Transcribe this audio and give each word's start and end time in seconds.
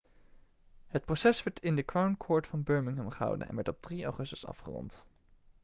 het 0.87 1.05
proces 1.05 1.43
werd 1.43 1.59
in 1.59 1.75
de 1.75 1.85
crown 1.85 2.15
court 2.17 2.47
van 2.47 2.63
birmingham 2.63 3.09
gehouden 3.11 3.47
en 3.47 3.55
werd 3.55 3.67
op 3.67 3.81
3 3.81 4.03
augustus 4.03 4.45
afgerond 4.45 5.03